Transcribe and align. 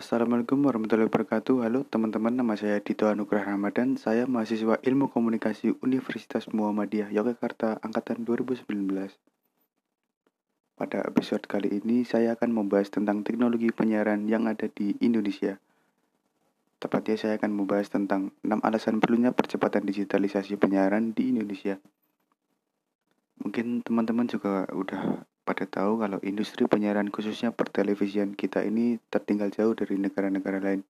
Assalamualaikum 0.00 0.64
warahmatullahi 0.64 1.12
wabarakatuh. 1.12 1.60
Halo 1.60 1.84
teman-teman, 1.84 2.32
nama 2.32 2.56
saya 2.56 2.80
Dito 2.80 3.04
Anugrah 3.04 3.44
Ramadan. 3.44 4.00
Saya 4.00 4.24
mahasiswa 4.24 4.80
Ilmu 4.80 5.12
Komunikasi 5.12 5.76
Universitas 5.84 6.48
Muhammadiyah 6.48 7.12
Yogyakarta 7.12 7.84
angkatan 7.84 8.24
2019. 8.24 8.64
Pada 10.80 11.04
episode 11.04 11.44
kali 11.44 11.84
ini 11.84 12.08
saya 12.08 12.32
akan 12.32 12.48
membahas 12.48 12.88
tentang 12.88 13.20
teknologi 13.28 13.68
penyiaran 13.76 14.24
yang 14.24 14.48
ada 14.48 14.72
di 14.72 14.96
Indonesia. 15.04 15.60
Tepatnya 16.80 17.20
saya 17.20 17.36
akan 17.36 17.60
membahas 17.60 17.92
tentang 17.92 18.32
6 18.40 18.56
alasan 18.56 19.04
perlunya 19.04 19.36
percepatan 19.36 19.84
digitalisasi 19.84 20.56
penyiaran 20.56 21.12
di 21.12 21.28
Indonesia. 21.28 21.76
Mungkin 23.44 23.84
teman-teman 23.84 24.24
juga 24.32 24.64
udah 24.72 25.28
pada 25.50 25.66
tahu 25.66 25.98
kalau 25.98 26.22
industri 26.22 26.62
penyiaran 26.70 27.10
khususnya 27.10 27.50
pertelevisian 27.50 28.38
kita 28.38 28.62
ini 28.62 29.02
tertinggal 29.10 29.50
jauh 29.50 29.74
dari 29.74 29.98
negara-negara 29.98 30.62
lain. 30.62 30.86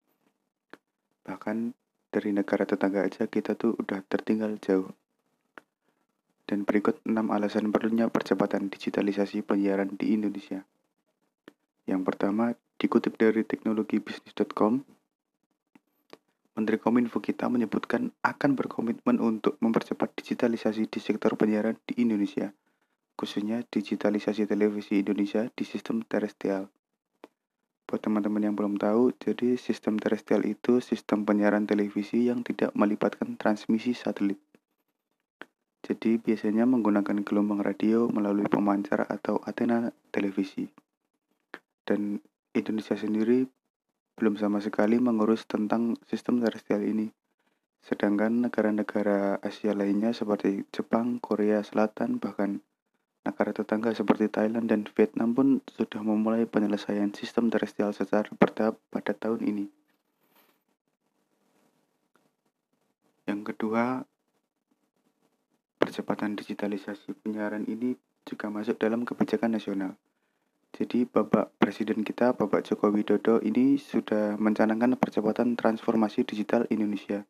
Bahkan 1.24 1.72
dari 2.12 2.36
negara 2.36 2.68
tetangga 2.68 3.08
aja 3.08 3.24
kita 3.24 3.56
tuh 3.56 3.72
udah 3.80 4.04
tertinggal 4.04 4.60
jauh. 4.60 4.92
Dan 6.44 6.68
berikut 6.68 7.00
6 7.08 7.16
alasan 7.32 7.72
perlunya 7.72 8.12
percepatan 8.12 8.68
digitalisasi 8.68 9.40
penyiaran 9.40 9.96
di 9.96 10.12
Indonesia. 10.12 10.60
Yang 11.88 12.02
pertama, 12.04 12.52
dikutip 12.76 13.16
dari 13.16 13.48
teknologibisnis.com, 13.48 14.84
Menteri 16.52 16.76
Kominfo 16.76 17.24
kita 17.24 17.48
menyebutkan 17.48 18.12
akan 18.20 18.60
berkomitmen 18.60 19.24
untuk 19.24 19.56
mempercepat 19.64 20.12
digitalisasi 20.20 20.84
di 20.84 21.00
sektor 21.00 21.32
penyiaran 21.40 21.80
di 21.88 22.04
Indonesia 22.04 22.52
khususnya 23.20 23.60
digitalisasi 23.68 24.48
televisi 24.48 25.04
Indonesia 25.04 25.44
di 25.52 25.68
sistem 25.68 26.00
terestrial. 26.00 26.72
Buat 27.84 28.00
teman-teman 28.08 28.48
yang 28.48 28.56
belum 28.56 28.80
tahu, 28.80 29.12
jadi 29.20 29.60
sistem 29.60 30.00
terestrial 30.00 30.48
itu 30.48 30.80
sistem 30.80 31.28
penyiaran 31.28 31.68
televisi 31.68 32.32
yang 32.32 32.40
tidak 32.40 32.72
melibatkan 32.72 33.36
transmisi 33.36 33.92
satelit. 33.92 34.40
Jadi 35.84 36.16
biasanya 36.16 36.64
menggunakan 36.64 37.20
gelombang 37.20 37.60
radio 37.60 38.08
melalui 38.08 38.48
pemancar 38.48 39.04
atau 39.04 39.36
antena 39.44 39.92
televisi. 40.08 40.72
Dan 41.84 42.24
Indonesia 42.56 42.96
sendiri 42.96 43.44
belum 44.16 44.40
sama 44.40 44.64
sekali 44.64 44.96
mengurus 44.96 45.44
tentang 45.44 46.00
sistem 46.08 46.40
terestrial 46.40 46.88
ini. 46.88 47.12
Sedangkan 47.84 48.48
negara-negara 48.48 49.44
Asia 49.44 49.76
lainnya 49.76 50.16
seperti 50.16 50.64
Jepang, 50.72 51.20
Korea 51.20 51.60
Selatan, 51.60 52.16
bahkan 52.16 52.64
Negara 53.20 53.52
tetangga 53.52 53.92
seperti 53.92 54.32
Thailand 54.32 54.64
dan 54.64 54.88
Vietnam 54.96 55.36
pun 55.36 55.48
sudah 55.68 56.00
memulai 56.00 56.48
penyelesaian 56.48 57.12
sistem 57.12 57.52
terestrial 57.52 57.92
secara 57.92 58.24
bertahap 58.32 58.80
pada 58.88 59.12
tahun 59.12 59.44
ini. 59.44 59.66
Yang 63.28 63.40
kedua, 63.52 64.08
percepatan 65.76 66.32
digitalisasi 66.34 67.12
penyiaran 67.20 67.68
ini 67.68 67.92
juga 68.24 68.48
masuk 68.48 68.80
dalam 68.80 69.04
kebijakan 69.04 69.52
nasional. 69.52 70.00
Jadi 70.72 71.04
Bapak 71.04 71.60
Presiden 71.60 72.06
kita, 72.06 72.32
Bapak 72.32 72.64
Joko 72.64 72.88
Widodo 72.88 73.36
ini 73.44 73.76
sudah 73.76 74.40
mencanangkan 74.40 74.96
percepatan 74.96 75.60
transformasi 75.60 76.24
digital 76.24 76.64
Indonesia 76.72 77.26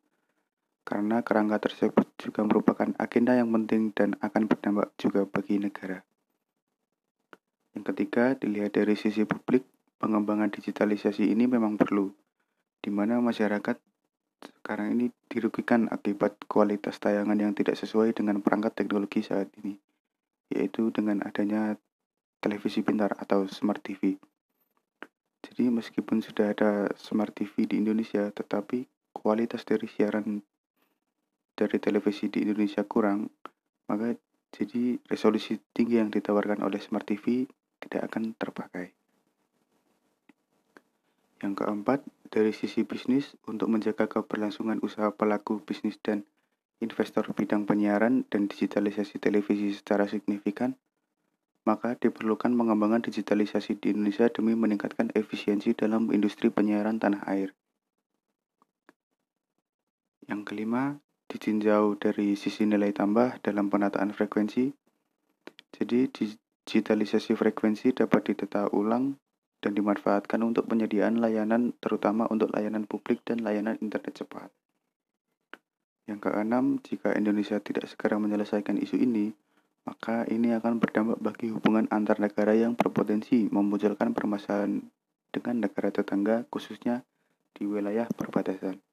karena 0.91 1.23
kerangka 1.23 1.71
tersebut 1.71 2.03
juga 2.19 2.43
merupakan 2.43 2.91
agenda 2.99 3.31
yang 3.31 3.47
penting 3.55 3.95
dan 3.95 4.19
akan 4.19 4.43
berdampak 4.43 4.91
juga 4.99 5.23
bagi 5.23 5.55
negara. 5.55 6.03
Yang 7.71 7.95
ketiga, 7.95 8.35
dilihat 8.35 8.75
dari 8.75 8.99
sisi 8.99 9.23
publik, 9.23 9.63
pengembangan 10.03 10.51
digitalisasi 10.51 11.31
ini 11.31 11.47
memang 11.47 11.79
perlu, 11.79 12.11
di 12.83 12.91
mana 12.91 13.23
masyarakat 13.23 13.79
sekarang 14.43 14.99
ini 14.99 15.15
dirugikan 15.31 15.87
akibat 15.87 16.35
kualitas 16.51 16.99
tayangan 16.99 17.39
yang 17.39 17.55
tidak 17.55 17.79
sesuai 17.79 18.11
dengan 18.11 18.43
perangkat 18.43 18.83
teknologi 18.83 19.23
saat 19.23 19.47
ini, 19.63 19.79
yaitu 20.51 20.91
dengan 20.91 21.23
adanya 21.23 21.79
televisi 22.43 22.83
pintar 22.83 23.15
atau 23.15 23.47
smart 23.47 23.79
TV. 23.79 24.19
Jadi 25.39 25.71
meskipun 25.71 26.19
sudah 26.19 26.51
ada 26.51 26.91
smart 26.99 27.31
TV 27.31 27.63
di 27.63 27.79
Indonesia, 27.79 28.27
tetapi 28.27 28.91
kualitas 29.15 29.63
dari 29.63 29.87
siaran 29.87 30.43
dari 31.61 31.77
televisi 31.77 32.25
di 32.33 32.41
Indonesia 32.41 32.81
kurang, 32.81 33.29
maka 33.85 34.17
jadi 34.49 34.97
resolusi 35.05 35.61
tinggi 35.77 36.01
yang 36.01 36.09
ditawarkan 36.09 36.65
oleh 36.65 36.81
Smart 36.81 37.05
TV 37.05 37.45
tidak 37.77 38.09
akan 38.09 38.33
terpakai. 38.33 38.97
Yang 41.45 41.53
keempat, 41.61 41.99
dari 42.33 42.49
sisi 42.49 42.81
bisnis, 42.81 43.37
untuk 43.45 43.69
menjaga 43.69 44.09
keberlangsungan 44.09 44.81
usaha 44.81 45.13
pelaku 45.13 45.61
bisnis 45.61 46.01
dan 46.01 46.25
investor 46.81 47.29
bidang 47.37 47.69
penyiaran 47.69 48.25
dan 48.29 48.49
digitalisasi 48.49 49.21
televisi 49.21 49.73
secara 49.73 50.09
signifikan, 50.09 50.77
maka 51.61 51.93
diperlukan 51.93 52.49
pengembangan 52.49 53.05
digitalisasi 53.05 53.77
di 53.77 53.93
Indonesia 53.93 54.25
demi 54.33 54.57
meningkatkan 54.57 55.13
efisiensi 55.13 55.77
dalam 55.77 56.09
industri 56.09 56.49
penyiaran 56.49 56.97
tanah 56.97 57.21
air. 57.29 57.53
Yang 60.25 60.41
kelima, 60.45 60.97
ditinjau 61.31 61.95
dari 61.95 62.35
sisi 62.35 62.67
nilai 62.67 62.91
tambah 62.91 63.39
dalam 63.39 63.71
penataan 63.71 64.11
frekuensi. 64.11 64.67
Jadi 65.71 66.11
digitalisasi 66.11 67.31
frekuensi 67.39 67.95
dapat 67.95 68.35
ditata 68.35 68.67
ulang 68.75 69.15
dan 69.63 69.71
dimanfaatkan 69.71 70.43
untuk 70.43 70.67
penyediaan 70.67 71.23
layanan 71.23 71.71
terutama 71.79 72.27
untuk 72.27 72.51
layanan 72.51 72.83
publik 72.83 73.23
dan 73.23 73.39
layanan 73.39 73.79
internet 73.79 74.19
cepat. 74.19 74.51
Yang 76.11 76.27
keenam, 76.27 76.83
jika 76.83 77.15
Indonesia 77.15 77.63
tidak 77.63 77.87
segera 77.87 78.19
menyelesaikan 78.19 78.75
isu 78.75 78.99
ini, 78.99 79.31
maka 79.87 80.27
ini 80.27 80.51
akan 80.51 80.83
berdampak 80.83 81.23
bagi 81.23 81.47
hubungan 81.55 81.87
antar 81.87 82.19
negara 82.19 82.51
yang 82.51 82.75
berpotensi 82.75 83.47
memunculkan 83.47 84.11
permasalahan 84.11 84.83
dengan 85.31 85.55
negara 85.63 85.89
tetangga 85.89 86.43
khususnya 86.51 87.07
di 87.55 87.63
wilayah 87.63 88.11
perbatasan. 88.11 88.90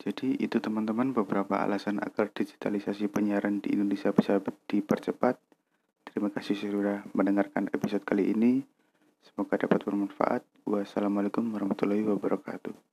Jadi 0.00 0.40
itu 0.40 0.56
teman-teman 0.56 1.12
beberapa 1.12 1.60
alasan 1.60 2.00
agar 2.00 2.32
digitalisasi 2.32 3.12
penyiaran 3.12 3.60
di 3.60 3.76
Indonesia 3.76 4.08
bisa 4.16 4.40
dipercepat. 4.40 5.36
Terima 6.08 6.32
kasih 6.32 6.56
sudah 6.56 7.04
mendengarkan 7.12 7.68
episode 7.68 8.08
kali 8.08 8.32
ini. 8.32 8.64
Semoga 9.20 9.60
dapat 9.60 9.84
bermanfaat. 9.84 10.40
Wassalamualaikum 10.64 11.44
warahmatullahi 11.52 12.00
wabarakatuh. 12.08 12.89